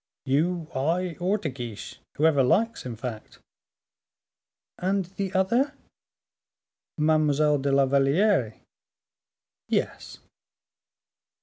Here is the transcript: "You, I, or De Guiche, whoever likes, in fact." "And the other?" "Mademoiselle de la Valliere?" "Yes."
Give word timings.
"You, 0.25 0.67
I, 0.73 1.15
or 1.19 1.37
De 1.37 1.49
Guiche, 1.49 1.99
whoever 2.15 2.41
likes, 2.41 2.87
in 2.87 2.95
fact." 2.95 3.37
"And 4.79 5.05
the 5.05 5.31
other?" 5.35 5.75
"Mademoiselle 6.97 7.59
de 7.59 7.71
la 7.71 7.85
Valliere?" 7.85 8.55
"Yes." 9.69 10.17